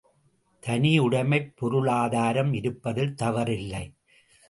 [0.59, 3.93] தனி உடைமைப் பொருளாதாரம் இருப்பதில் தவறில்லை.